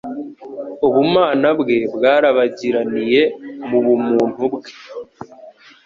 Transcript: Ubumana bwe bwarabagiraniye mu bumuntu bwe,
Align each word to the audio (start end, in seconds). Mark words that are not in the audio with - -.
Ubumana 0.87 1.49
bwe 1.59 1.77
bwarabagiraniye 1.95 3.21
mu 3.69 3.79
bumuntu 3.85 4.43
bwe, 4.53 4.69